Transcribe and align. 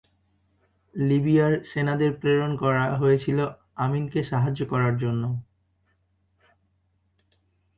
লিবিয়ার 0.95 1.53
সেনাদের 1.63 2.11
প্রেরণ 2.13 2.51
করা 2.55 2.83
হয়েছিল 2.95 3.39
আমিনকে 3.75 4.19
সাহায্য 4.23 4.61
করার 4.65 4.93
জন্য। 4.97 5.23